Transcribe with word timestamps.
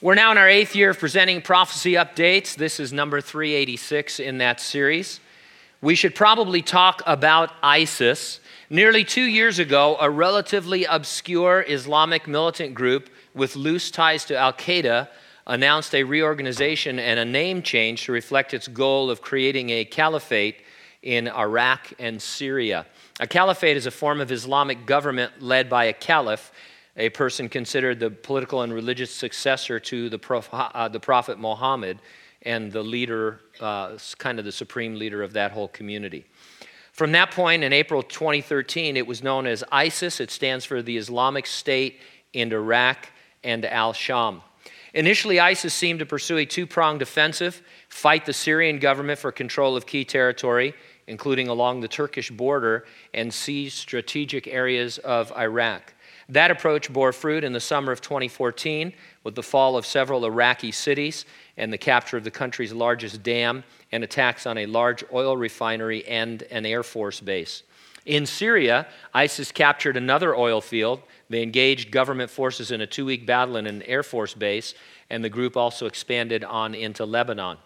We're 0.00 0.14
now 0.14 0.30
in 0.30 0.38
our 0.38 0.48
eighth 0.48 0.76
year 0.76 0.90
of 0.90 0.98
presenting 1.00 1.42
prophecy 1.42 1.94
updates. 1.94 2.54
This 2.54 2.78
is 2.78 2.92
number 2.92 3.20
386 3.20 4.20
in 4.20 4.38
that 4.38 4.60
series. 4.60 5.18
We 5.80 5.96
should 5.96 6.14
probably 6.14 6.62
talk 6.62 7.02
about 7.04 7.50
ISIS. 7.64 8.38
Nearly 8.70 9.02
two 9.02 9.24
years 9.24 9.58
ago, 9.58 9.96
a 10.00 10.08
relatively 10.08 10.84
obscure 10.84 11.64
Islamic 11.66 12.28
militant 12.28 12.76
group 12.76 13.10
with 13.34 13.56
loose 13.56 13.90
ties 13.90 14.24
to 14.26 14.36
Al 14.36 14.52
Qaeda 14.52 15.08
announced 15.48 15.92
a 15.96 16.04
reorganization 16.04 17.00
and 17.00 17.18
a 17.18 17.24
name 17.24 17.60
change 17.60 18.04
to 18.04 18.12
reflect 18.12 18.54
its 18.54 18.68
goal 18.68 19.10
of 19.10 19.20
creating 19.20 19.70
a 19.70 19.84
caliphate 19.84 20.58
in 21.02 21.26
Iraq 21.26 21.92
and 21.98 22.22
Syria. 22.22 22.86
A 23.18 23.26
caliphate 23.26 23.76
is 23.76 23.86
a 23.86 23.90
form 23.90 24.20
of 24.20 24.30
Islamic 24.30 24.86
government 24.86 25.42
led 25.42 25.68
by 25.68 25.86
a 25.86 25.92
caliph 25.92 26.52
a 26.98 27.08
person 27.10 27.48
considered 27.48 28.00
the 28.00 28.10
political 28.10 28.62
and 28.62 28.74
religious 28.74 29.10
successor 29.10 29.78
to 29.78 30.10
the, 30.10 30.18
Prophet, 30.18 30.54
uh, 30.54 30.88
the 30.88 31.00
Prophet 31.00 31.38
Muhammad 31.38 32.00
and 32.42 32.70
the 32.72 32.82
leader, 32.82 33.40
uh, 33.60 33.96
kind 34.18 34.38
of 34.38 34.44
the 34.44 34.52
supreme 34.52 34.96
leader 34.96 35.22
of 35.22 35.32
that 35.32 35.52
whole 35.52 35.68
community. 35.68 36.26
From 36.92 37.12
that 37.12 37.30
point 37.30 37.62
in 37.62 37.72
April 37.72 38.02
2013, 38.02 38.96
it 38.96 39.06
was 39.06 39.22
known 39.22 39.46
as 39.46 39.62
ISIS. 39.70 40.18
It 40.20 40.32
stands 40.32 40.64
for 40.64 40.82
the 40.82 40.96
Islamic 40.96 41.46
State 41.46 42.00
in 42.32 42.52
Iraq 42.52 43.08
and 43.44 43.64
Al 43.64 43.92
Sham. 43.92 44.42
Initially, 44.94 45.38
ISIS 45.38 45.74
seemed 45.74 46.00
to 46.00 46.06
pursue 46.06 46.38
a 46.38 46.46
two 46.46 46.66
pronged 46.66 47.02
offensive 47.02 47.62
fight 47.88 48.26
the 48.26 48.32
Syrian 48.32 48.80
government 48.80 49.18
for 49.18 49.30
control 49.30 49.76
of 49.76 49.86
key 49.86 50.04
territory, 50.04 50.74
including 51.06 51.46
along 51.46 51.80
the 51.80 51.88
Turkish 51.88 52.30
border, 52.30 52.84
and 53.14 53.32
seize 53.32 53.74
strategic 53.74 54.48
areas 54.48 54.98
of 54.98 55.30
Iraq. 55.36 55.94
That 56.30 56.50
approach 56.50 56.92
bore 56.92 57.12
fruit 57.12 57.42
in 57.42 57.54
the 57.54 57.60
summer 57.60 57.90
of 57.90 58.02
2014 58.02 58.92
with 59.24 59.34
the 59.34 59.42
fall 59.42 59.78
of 59.78 59.86
several 59.86 60.26
Iraqi 60.26 60.70
cities 60.72 61.24
and 61.56 61.72
the 61.72 61.78
capture 61.78 62.18
of 62.18 62.24
the 62.24 62.30
country's 62.30 62.72
largest 62.72 63.22
dam 63.22 63.64
and 63.92 64.04
attacks 64.04 64.46
on 64.46 64.58
a 64.58 64.66
large 64.66 65.02
oil 65.10 65.38
refinery 65.38 66.06
and 66.06 66.42
an 66.50 66.66
Air 66.66 66.82
Force 66.82 67.20
base. 67.20 67.62
In 68.04 68.26
Syria, 68.26 68.86
ISIS 69.14 69.52
captured 69.52 69.96
another 69.96 70.36
oil 70.36 70.60
field. 70.60 71.02
They 71.30 71.42
engaged 71.42 71.90
government 71.90 72.30
forces 72.30 72.70
in 72.70 72.82
a 72.82 72.86
two 72.86 73.06
week 73.06 73.24
battle 73.24 73.56
in 73.56 73.66
an 73.66 73.82
Air 73.82 74.02
Force 74.02 74.34
base, 74.34 74.74
and 75.08 75.24
the 75.24 75.30
group 75.30 75.56
also 75.56 75.86
expanded 75.86 76.44
on 76.44 76.74
into 76.74 77.06
Lebanon. 77.06 77.56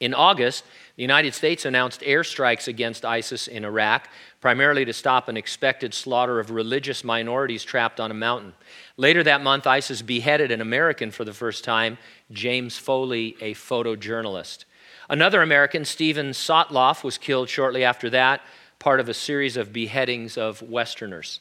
In 0.00 0.14
August, 0.14 0.64
the 0.96 1.02
United 1.02 1.34
States 1.34 1.66
announced 1.66 2.00
airstrikes 2.00 2.66
against 2.66 3.04
ISIS 3.04 3.46
in 3.46 3.66
Iraq, 3.66 4.08
primarily 4.40 4.86
to 4.86 4.94
stop 4.94 5.28
an 5.28 5.36
expected 5.36 5.92
slaughter 5.92 6.40
of 6.40 6.50
religious 6.50 7.04
minorities 7.04 7.62
trapped 7.62 8.00
on 8.00 8.10
a 8.10 8.14
mountain. 8.14 8.54
Later 8.96 9.22
that 9.22 9.42
month, 9.42 9.66
ISIS 9.66 10.00
beheaded 10.00 10.50
an 10.50 10.62
American 10.62 11.10
for 11.10 11.26
the 11.26 11.34
first 11.34 11.64
time, 11.64 11.98
James 12.32 12.78
Foley, 12.78 13.36
a 13.42 13.52
photojournalist. 13.52 14.64
Another 15.10 15.42
American, 15.42 15.84
Steven 15.84 16.30
Sotloff, 16.30 17.04
was 17.04 17.18
killed 17.18 17.50
shortly 17.50 17.84
after 17.84 18.08
that, 18.08 18.40
part 18.78 19.00
of 19.00 19.08
a 19.10 19.14
series 19.14 19.58
of 19.58 19.70
beheadings 19.70 20.38
of 20.38 20.62
Westerners. 20.62 21.40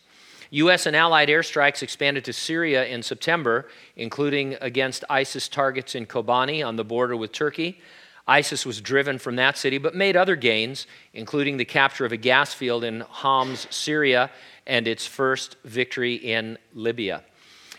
U.S. 0.52 0.86
and 0.86 0.96
allied 0.96 1.30
airstrikes 1.30 1.82
expanded 1.82 2.26
to 2.26 2.34
Syria 2.34 2.86
in 2.88 3.04
September, 3.04 3.70
including 3.96 4.58
against 4.60 5.06
ISIS 5.10 5.48
targets 5.48 5.96
in 5.96 6.08
Kobani 6.08 6.66
on 6.66 6.76
the 6.76 6.84
border 6.84 7.16
with 7.16 7.32
Turkey. 7.32 7.80
ISIS 8.30 8.64
was 8.64 8.80
driven 8.80 9.18
from 9.18 9.38
that 9.38 9.58
city, 9.58 9.80
but 9.80 9.96
made 9.96 10.16
other 10.16 10.36
gains, 10.36 10.86
including 11.14 11.58
the 11.58 11.66
capture 11.66 12.06
of 12.06 12.12
a 12.12 12.18
gas 12.18 12.54
field 12.54 12.84
in 12.84 13.02
Homs, 13.02 13.66
Syria, 13.72 14.30
and 14.68 14.88
its 14.88 15.08
first 15.08 15.56
victory 15.66 16.14
in 16.14 16.60
Libya. 16.76 17.24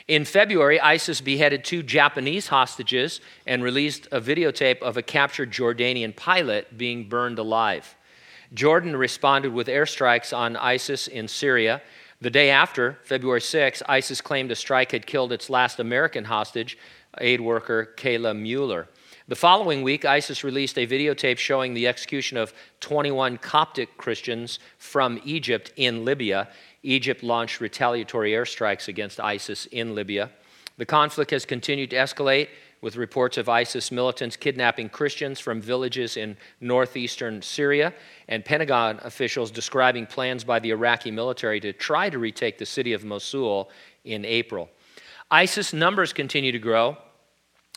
In 0.08 0.24
February, 0.24 0.80
ISIS 0.80 1.20
beheaded 1.20 1.62
two 1.62 1.84
Japanese 1.84 2.48
hostages 2.48 3.20
and 3.46 3.62
released 3.62 4.08
a 4.10 4.20
videotape 4.20 4.82
of 4.82 4.96
a 4.96 5.02
captured 5.02 5.52
Jordanian 5.52 6.16
pilot 6.16 6.76
being 6.76 7.08
burned 7.08 7.38
alive. 7.38 7.94
Jordan 8.52 8.96
responded 8.96 9.52
with 9.52 9.68
airstrikes 9.68 10.36
on 10.36 10.56
ISIS 10.56 11.06
in 11.06 11.28
Syria. 11.28 11.80
The 12.20 12.28
day 12.28 12.50
after, 12.50 12.98
February 13.04 13.40
6, 13.40 13.84
ISIS 13.88 14.20
claimed 14.20 14.50
a 14.50 14.56
strike 14.56 14.90
had 14.90 15.06
killed 15.06 15.30
its 15.30 15.48
last 15.48 15.78
American 15.78 16.24
hostage, 16.24 16.76
aid 17.18 17.40
worker 17.40 17.94
Kayla 17.96 18.36
Mueller. 18.36 18.88
The 19.30 19.36
following 19.36 19.82
week, 19.82 20.04
ISIS 20.04 20.42
released 20.42 20.76
a 20.76 20.88
videotape 20.88 21.38
showing 21.38 21.72
the 21.72 21.86
execution 21.86 22.36
of 22.36 22.52
21 22.80 23.38
Coptic 23.38 23.96
Christians 23.96 24.58
from 24.76 25.20
Egypt 25.24 25.72
in 25.76 26.04
Libya. 26.04 26.48
Egypt 26.82 27.22
launched 27.22 27.60
retaliatory 27.60 28.32
airstrikes 28.32 28.88
against 28.88 29.20
ISIS 29.20 29.66
in 29.66 29.94
Libya. 29.94 30.32
The 30.78 30.84
conflict 30.84 31.30
has 31.30 31.44
continued 31.44 31.90
to 31.90 31.96
escalate, 31.96 32.48
with 32.80 32.96
reports 32.96 33.38
of 33.38 33.48
ISIS 33.48 33.92
militants 33.92 34.36
kidnapping 34.36 34.88
Christians 34.88 35.38
from 35.38 35.60
villages 35.60 36.16
in 36.16 36.36
northeastern 36.60 37.40
Syria, 37.40 37.94
and 38.26 38.44
Pentagon 38.44 38.98
officials 39.04 39.52
describing 39.52 40.06
plans 40.06 40.42
by 40.42 40.58
the 40.58 40.70
Iraqi 40.70 41.12
military 41.12 41.60
to 41.60 41.72
try 41.72 42.10
to 42.10 42.18
retake 42.18 42.58
the 42.58 42.66
city 42.66 42.94
of 42.94 43.04
Mosul 43.04 43.70
in 44.04 44.24
April. 44.24 44.68
ISIS 45.30 45.72
numbers 45.72 46.12
continue 46.12 46.50
to 46.50 46.58
grow. 46.58 46.96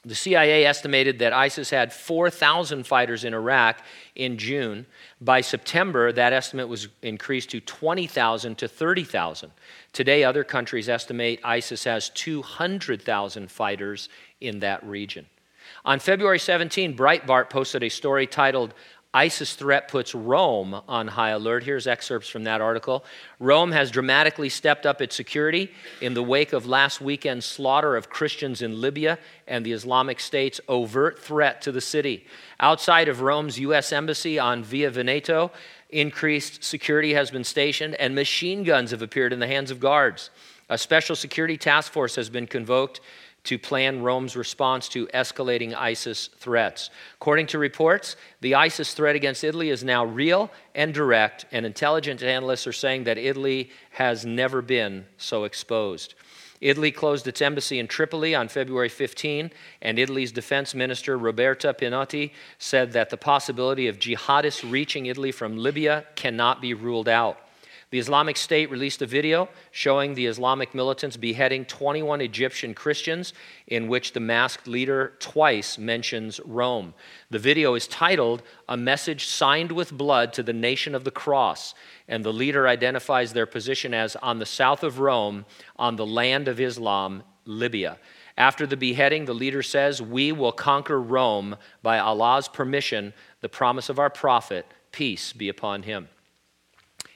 The 0.05 0.15
CIA 0.15 0.65
estimated 0.65 1.19
that 1.19 1.31
ISIS 1.31 1.69
had 1.69 1.93
4,000 1.93 2.85
fighters 2.85 3.23
in 3.23 3.33
Iraq 3.33 3.81
in 4.15 4.37
June. 4.37 4.85
By 5.21 5.39
September, 5.39 6.11
that 6.11 6.33
estimate 6.33 6.67
was 6.67 6.89
increased 7.01 7.51
to 7.51 7.61
20,000 7.61 8.57
to 8.57 8.67
30,000. 8.67 9.51
Today, 9.93 10.25
other 10.25 10.43
countries 10.43 10.89
estimate 10.89 11.39
ISIS 11.43 11.85
has 11.85 12.09
200,000 12.09 13.49
fighters 13.49 14.09
in 14.41 14.59
that 14.59 14.83
region. 14.85 15.25
On 15.85 15.99
February 15.99 16.39
17, 16.39 16.97
Breitbart 16.97 17.49
posted 17.49 17.81
a 17.81 17.89
story 17.89 18.27
titled 18.27 18.73
ISIS 19.15 19.53
threat 19.53 19.89
puts 19.89 20.15
Rome 20.15 20.81
on 20.87 21.07
high 21.07 21.29
alert. 21.29 21.63
Here's 21.63 21.85
excerpts 21.85 22.29
from 22.29 22.45
that 22.45 22.61
article. 22.61 23.05
Rome 23.39 23.71
has 23.71 23.91
dramatically 23.91 24.49
stepped 24.49 24.87
up 24.87 25.01
its 25.01 25.15
security 25.15 25.71
in 26.01 26.15
the 26.15 26.23
wake 26.23 26.51
of 26.51 26.65
last 26.65 26.99
weekend's 26.99 27.45
slaughter 27.45 27.95
of 27.95 28.09
Christians 28.09 28.63
in 28.63 28.81
Libya 28.81 29.19
and 29.47 29.63
the 29.63 29.71
Islamic 29.71 30.19
State's 30.19 30.59
overt 30.67 31.19
threat 31.19 31.61
to 31.61 31.71
the 31.71 31.81
city. 31.81 32.25
Outside 32.59 33.07
of 33.07 33.21
Rome's 33.21 33.59
U.S. 33.59 33.93
Embassy 33.93 34.39
on 34.39 34.63
Via 34.63 34.89
Veneto, 34.89 35.51
increased 35.91 36.63
security 36.63 37.13
has 37.13 37.29
been 37.29 37.43
stationed 37.43 37.93
and 37.95 38.15
machine 38.15 38.63
guns 38.63 38.89
have 38.89 39.03
appeared 39.03 39.31
in 39.31 39.39
the 39.39 39.47
hands 39.47 39.69
of 39.69 39.79
guards. 39.79 40.31
A 40.69 40.77
special 40.77 41.15
security 41.15 41.57
task 41.57 41.91
force 41.91 42.15
has 42.15 42.31
been 42.31 42.47
convoked 42.47 42.99
to 43.43 43.59
plan 43.59 44.01
Rome's 44.01 44.35
response 44.35 44.87
to 44.89 45.07
escalating 45.07 45.75
ISIS 45.75 46.29
threats. 46.37 46.89
According 47.15 47.47
to 47.47 47.59
reports, 47.59 48.15
the 48.41 48.55
ISIS 48.55 48.93
threat 48.93 49.15
against 49.15 49.43
Italy 49.43 49.69
is 49.69 49.83
now 49.83 50.05
real 50.05 50.49
and 50.75 50.93
direct, 50.93 51.45
and 51.51 51.65
intelligence 51.65 52.23
analysts 52.23 52.67
are 52.67 52.73
saying 52.73 53.03
that 53.03 53.17
Italy 53.17 53.69
has 53.91 54.25
never 54.25 54.61
been 54.61 55.05
so 55.17 55.43
exposed. 55.43 56.15
Italy 56.61 56.91
closed 56.91 57.27
its 57.27 57.41
embassy 57.41 57.77
in 57.77 57.87
Tripoli 57.87 58.33
on 58.33 58.47
February 58.47 58.87
15, 58.87 59.51
and 59.81 59.99
Italy's 59.99 60.31
defense 60.31 60.73
minister 60.73 61.17
Roberta 61.17 61.73
Pinotti 61.73 62.31
said 62.57 62.93
that 62.93 63.09
the 63.09 63.17
possibility 63.17 63.89
of 63.89 63.99
jihadists 63.99 64.69
reaching 64.71 65.07
Italy 65.07 65.33
from 65.33 65.57
Libya 65.57 66.05
cannot 66.15 66.61
be 66.61 66.73
ruled 66.73 67.09
out. 67.09 67.37
The 67.93 67.99
Islamic 67.99 68.37
State 68.37 68.71
released 68.71 69.03
a 69.03 69.05
video 69.05 69.49
showing 69.69 70.15
the 70.15 70.25
Islamic 70.25 70.73
militants 70.73 71.15
beheading 71.15 71.63
21 71.63 72.21
Egyptian 72.21 72.73
Christians, 72.73 73.33
in 73.67 73.87
which 73.87 74.13
the 74.13 74.19
masked 74.19 74.67
leader 74.67 75.13
twice 75.19 75.77
mentions 75.77 76.39
Rome. 76.39 76.95
The 77.29 77.37
video 77.37 77.75
is 77.75 77.85
titled, 77.85 78.41
A 78.67 78.75
Message 78.75 79.27
Signed 79.27 79.71
with 79.71 79.95
Blood 79.95 80.33
to 80.33 80.41
the 80.41 80.53
Nation 80.53 80.95
of 80.95 81.03
the 81.03 81.11
Cross, 81.11 81.75
and 82.07 82.25
the 82.25 82.33
leader 82.33 82.67
identifies 82.67 83.31
their 83.31 83.45
position 83.45 83.93
as 83.93 84.15
on 84.15 84.39
the 84.39 84.47
south 84.47 84.83
of 84.83 84.97
Rome, 84.97 85.45
on 85.75 85.95
the 85.95 86.07
land 86.07 86.47
of 86.47 86.59
Islam, 86.59 87.21
Libya. 87.45 87.99
After 88.35 88.65
the 88.65 88.75
beheading, 88.75 89.25
the 89.25 89.35
leader 89.35 89.61
says, 89.61 90.01
We 90.01 90.31
will 90.31 90.51
conquer 90.51 90.99
Rome 90.99 91.57
by 91.83 91.99
Allah's 91.99 92.47
permission, 92.47 93.13
the 93.41 93.49
promise 93.49 93.87
of 93.87 93.99
our 93.99 94.09
prophet, 94.09 94.65
peace 94.91 95.31
be 95.31 95.47
upon 95.47 95.83
him. 95.83 96.09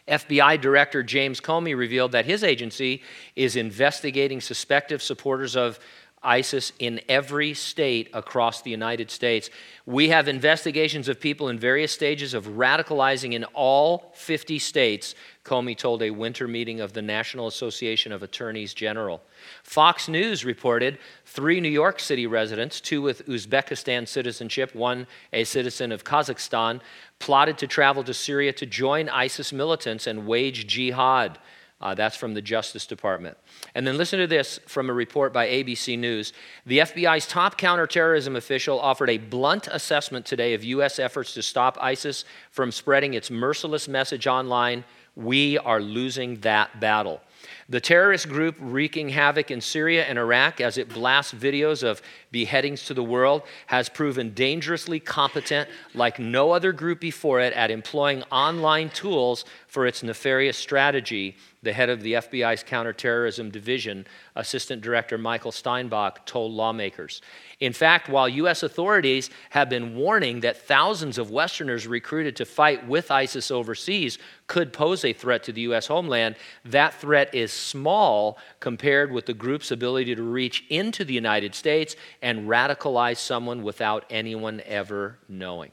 FBI 0.07 0.59
Director 0.62 1.04
James 1.04 1.42
Comey 1.42 1.75
revealed 1.75 2.13
that 2.13 2.25
his 2.25 2.44
agency 2.44 3.01
is 3.36 3.56
investigating 3.56 4.42
suspected 4.42 5.01
supporters 5.01 5.56
of 5.56 5.80
ISIS 6.28 6.74
in 6.78 7.00
every 7.08 7.54
state 7.54 8.10
across 8.14 8.62
the 8.62 8.70
United 8.70 9.10
States. 9.10 9.50
We 9.86 10.10
have 10.10 10.28
investigations 10.28 11.08
of 11.08 11.22
people 11.22 11.48
in 11.48 11.58
various 11.58 11.94
stages 11.94 12.34
of 12.34 12.46
radicalizing 12.48 13.34
in 13.34 13.46
all 13.46 14.12
50 14.14 14.60
states, 14.60 15.16
Comey 15.46 15.78
told 15.78 16.04
a 16.04 16.12
winter 16.12 16.46
meeting 16.46 16.82
of 16.82 16.92
the 16.92 17.02
National 17.02 17.48
Association 17.48 18.12
of 18.12 18.22
Attorneys 18.22 18.74
General. 18.74 19.24
Fox 19.64 20.10
News 20.10 20.44
reported 20.44 21.00
three 21.26 21.62
New 21.62 21.70
York 21.70 22.02
City 22.02 22.28
residents, 22.28 22.82
two 22.82 23.02
with 23.02 23.26
Uzbekistan 23.28 24.06
citizenship, 24.06 24.76
one 24.76 25.08
a 25.32 25.46
citizen 25.46 25.94
of 25.94 26.04
Kazakhstan, 26.04 26.82
plotted 27.20 27.58
to 27.60 27.68
travel 27.68 28.04
to 28.04 28.14
Syria 28.14 28.52
to 28.54 28.66
join 28.66 29.08
ISIS 29.08 29.54
militants 29.54 30.06
and 30.06 30.28
wage 30.28 30.68
jihad. 30.68 31.40
Uh, 31.80 31.94
that's 31.94 32.16
from 32.16 32.34
the 32.34 32.42
Justice 32.42 32.88
Department. 32.88 33.38
And 33.76 33.86
then 33.86 33.98
listen 33.98 34.20
to 34.20 34.26
this 34.26 34.60
from 34.66 34.90
a 34.90 34.94
report 34.94 35.32
by 35.32 35.48
ABC 35.48 35.98
News. 35.98 36.34
The 36.66 36.80
FBI's 36.80 37.28
top 37.28 37.58
counterterrorism 37.58 38.36
official 38.36 38.80
offered 38.80 39.12
a 39.12 39.20
blunt 39.20 39.68
assessment 39.68 40.26
today 40.26 40.56
of 40.56 40.64
U.S. 40.64 40.98
efforts 40.98 41.36
to 41.36 41.44
stop 41.44 41.78
ISIS 41.80 42.26
from 42.50 42.72
spreading 42.72 43.14
its 43.14 43.30
merciless 43.30 43.88
message 43.88 44.26
online. 44.26 44.86
We 45.16 45.60
are 45.60 45.80
losing 45.80 46.40
that 46.42 46.80
battle. 46.80 47.22
The 47.70 47.82
terrorist 47.82 48.30
group 48.30 48.56
wreaking 48.60 49.10
havoc 49.10 49.52
in 49.52 49.62
Syria 49.62 50.06
and 50.06 50.18
Iraq 50.18 50.62
as 50.62 50.78
it 50.78 50.90
blasts 50.90 51.34
videos 51.34 51.84
of 51.84 52.02
beheadings 52.32 52.86
to 52.86 52.94
the 52.94 53.04
world 53.04 53.44
has 53.68 53.90
proven 53.90 54.34
dangerously 54.34 55.00
competent, 55.00 55.70
like 55.94 56.18
no 56.18 56.52
other 56.52 56.72
group 56.72 57.00
before 57.00 57.40
it, 57.42 57.54
at 57.54 57.70
employing 57.70 58.24
online 58.32 58.90
tools 58.90 59.44
for 59.78 59.86
its 59.86 60.02
nefarious 60.02 60.58
strategy 60.58 61.38
the 61.62 61.72
head 61.72 61.88
of 61.88 62.02
the 62.02 62.14
FBI's 62.14 62.64
counterterrorism 62.64 63.52
division, 63.52 64.08
Assistant 64.36 64.82
Director 64.82 65.20
Michael 65.20 65.52
Steinbach, 65.52 66.26
told 66.26 66.52
lawmakers. 66.52 67.22
In 67.60 67.74
fact, 67.74 68.10
while 68.10 68.28
U.S. 68.28 68.64
authorities 68.64 69.30
have 69.52 69.70
been 69.70 69.96
warning 69.96 70.40
that 70.40 70.66
thousands 70.66 71.20
of 71.20 71.30
Westerners 71.30 71.86
recruited 71.86 72.36
to 72.38 72.46
fight 72.46 72.88
with 72.88 73.12
ISIS 73.12 73.52
overseas 73.52 74.18
could 74.48 74.74
pose 74.74 75.06
a 75.06 75.14
threat 75.14 75.44
to 75.44 75.52
the 75.52 75.62
U.S. 75.62 75.86
homeland, 75.86 76.38
that 76.66 76.96
threat 76.96 77.36
is 77.36 77.54
small 77.54 78.40
compared 78.60 79.12
with 79.12 79.28
the 79.28 79.34
group's 79.36 79.70
ability 79.70 80.16
to 80.16 80.24
reach 80.24 80.64
into 80.70 81.06
the 81.06 81.14
United 81.14 81.54
States 81.54 81.96
and 82.24 82.50
radicalize 82.50 83.18
someone 83.18 83.62
without 83.62 84.06
anyone 84.10 84.60
ever 84.66 85.20
knowing. 85.30 85.70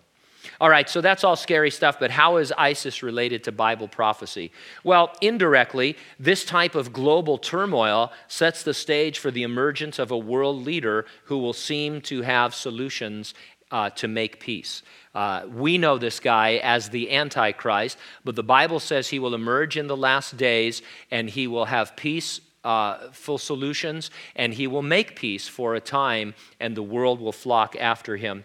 All 0.61 0.69
right, 0.69 0.89
so 0.89 1.01
that's 1.01 1.25
all 1.25 1.37
scary 1.37 1.71
stuff, 1.71 1.99
but 1.99 2.11
how 2.11 2.37
is 2.37 2.53
ISIS 2.53 3.03
related 3.03 3.45
to 3.45 3.53
Bible 3.53 3.89
prophecy? 3.89 4.53
Well, 4.83 5.15
indirectly, 5.21 5.97
this 6.19 6.45
type 6.45 6.75
of 6.75 6.93
global 6.93 7.39
turmoil 7.39 8.13
sets 8.29 8.63
the 8.63 8.75
stage 8.75 9.19
for 9.19 9.31
the 9.31 9.43
emergence 9.43 9.99
of 9.99 10.11
a 10.11 10.19
world 10.19 10.65
leader 10.65 11.07
who 11.25 11.39
will 11.39 11.53
seem 11.53 12.01
to 12.03 12.23
have 12.23 12.55
solutions 12.55 13.35
uh, 13.71 13.91
to 13.91 14.07
make 14.07 14.41
peace. 14.41 14.83
Uh, 15.15 15.47
we 15.53 15.79
know 15.79 15.99
this 15.99 16.21
guy 16.21 16.61
as 16.63 16.91
the 16.91 17.13
Antichrist, 17.13 17.99
but 18.25 18.37
the 18.37 18.43
Bible 18.43 18.81
says 18.81 19.09
he 19.09 19.19
will 19.19 19.35
emerge 19.35 19.77
in 19.77 19.87
the 19.87 19.97
last 19.97 20.37
days 20.37 20.83
and 21.11 21.31
he 21.31 21.47
will 21.47 21.67
have 21.67 21.97
peace 21.97 22.41
uh, 22.65 23.11
full 23.13 23.39
solutions, 23.39 24.11
and 24.35 24.55
he 24.55 24.67
will 24.67 24.83
make 24.83 25.17
peace 25.17 25.47
for 25.47 25.75
a 25.75 25.81
time, 25.81 26.35
and 26.59 26.75
the 26.75 26.83
world 26.83 27.21
will 27.21 27.33
flock 27.33 27.77
after 27.79 28.17
him. 28.17 28.45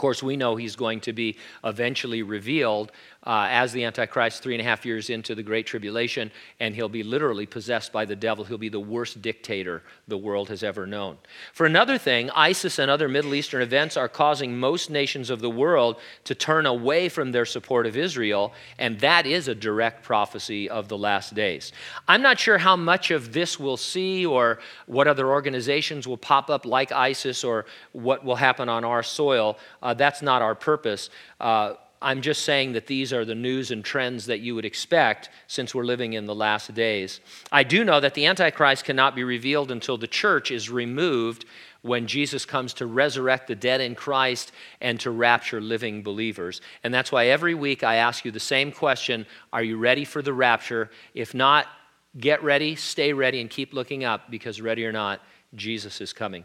Of 0.00 0.02
course, 0.02 0.22
we 0.22 0.38
know 0.38 0.56
he's 0.56 0.76
going 0.76 1.00
to 1.00 1.12
be 1.12 1.36
eventually 1.62 2.22
revealed 2.22 2.90
uh, 3.26 3.46
as 3.50 3.72
the 3.72 3.84
Antichrist 3.84 4.42
three 4.42 4.54
and 4.54 4.60
a 4.62 4.64
half 4.64 4.86
years 4.86 5.10
into 5.10 5.34
the 5.34 5.42
Great 5.42 5.66
Tribulation, 5.66 6.30
and 6.58 6.74
he'll 6.74 6.88
be 6.88 7.02
literally 7.02 7.44
possessed 7.44 7.92
by 7.92 8.04
the 8.04 8.16
devil. 8.16 8.44
He'll 8.44 8.56
be 8.56 8.70
the 8.70 8.80
worst 8.80 9.20
dictator 9.20 9.82
the 10.08 10.16
world 10.16 10.48
has 10.48 10.62
ever 10.62 10.86
known. 10.86 11.18
For 11.52 11.66
another 11.66 11.98
thing, 11.98 12.30
ISIS 12.30 12.78
and 12.78 12.90
other 12.90 13.08
Middle 13.08 13.34
Eastern 13.34 13.60
events 13.60 13.96
are 13.96 14.08
causing 14.08 14.58
most 14.58 14.88
nations 14.88 15.28
of 15.28 15.40
the 15.40 15.50
world 15.50 15.96
to 16.24 16.34
turn 16.34 16.64
away 16.64 17.10
from 17.10 17.30
their 17.30 17.44
support 17.44 17.86
of 17.86 17.96
Israel, 17.96 18.54
and 18.78 18.98
that 19.00 19.26
is 19.26 19.48
a 19.48 19.54
direct 19.54 20.02
prophecy 20.02 20.70
of 20.70 20.88
the 20.88 20.96
last 20.96 21.34
days. 21.34 21.72
I'm 22.08 22.22
not 22.22 22.38
sure 22.38 22.56
how 22.56 22.76
much 22.76 23.10
of 23.10 23.34
this 23.34 23.60
we'll 23.60 23.76
see 23.76 24.24
or 24.24 24.60
what 24.86 25.06
other 25.06 25.28
organizations 25.28 26.08
will 26.08 26.16
pop 26.16 26.48
up 26.48 26.64
like 26.64 26.90
ISIS 26.90 27.44
or 27.44 27.66
what 27.92 28.24
will 28.24 28.36
happen 28.36 28.70
on 28.70 28.82
our 28.84 29.02
soil. 29.02 29.58
Uh, 29.82 29.92
that's 29.92 30.22
not 30.22 30.40
our 30.40 30.54
purpose. 30.54 31.10
Uh, 31.38 31.74
I'm 32.02 32.22
just 32.22 32.44
saying 32.44 32.72
that 32.72 32.86
these 32.86 33.12
are 33.12 33.26
the 33.26 33.34
news 33.34 33.70
and 33.70 33.84
trends 33.84 34.26
that 34.26 34.40
you 34.40 34.54
would 34.54 34.64
expect 34.64 35.28
since 35.46 35.74
we're 35.74 35.84
living 35.84 36.14
in 36.14 36.24
the 36.24 36.34
last 36.34 36.72
days. 36.72 37.20
I 37.52 37.62
do 37.62 37.84
know 37.84 38.00
that 38.00 38.14
the 38.14 38.24
Antichrist 38.24 38.84
cannot 38.84 39.14
be 39.14 39.22
revealed 39.22 39.70
until 39.70 39.98
the 39.98 40.06
church 40.06 40.50
is 40.50 40.70
removed 40.70 41.44
when 41.82 42.06
Jesus 42.06 42.46
comes 42.46 42.72
to 42.74 42.86
resurrect 42.86 43.48
the 43.48 43.54
dead 43.54 43.82
in 43.82 43.94
Christ 43.94 44.52
and 44.80 44.98
to 45.00 45.10
rapture 45.10 45.60
living 45.60 46.02
believers. 46.02 46.62
And 46.84 46.92
that's 46.92 47.12
why 47.12 47.26
every 47.26 47.54
week 47.54 47.82
I 47.84 47.96
ask 47.96 48.24
you 48.24 48.30
the 48.30 48.40
same 48.40 48.72
question 48.72 49.26
Are 49.52 49.62
you 49.62 49.76
ready 49.76 50.04
for 50.04 50.22
the 50.22 50.32
rapture? 50.32 50.90
If 51.14 51.34
not, 51.34 51.66
get 52.18 52.42
ready, 52.42 52.76
stay 52.76 53.12
ready, 53.12 53.40
and 53.40 53.50
keep 53.50 53.74
looking 53.74 54.04
up 54.04 54.30
because, 54.30 54.60
ready 54.60 54.86
or 54.86 54.92
not, 54.92 55.20
Jesus 55.54 56.00
is 56.00 56.12
coming. 56.12 56.44